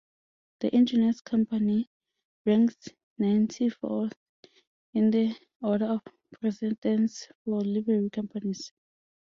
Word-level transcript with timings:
The 0.61 0.73
Engineers' 0.73 1.21
Company 1.21 1.87
ranks 2.43 2.89
ninety-fourth 3.19 4.17
in 4.95 5.11
the 5.11 5.37
order 5.61 5.85
of 5.85 6.01
precedence 6.33 7.27
for 7.45 7.61
Livery 7.61 8.09
Companies. 8.09 8.71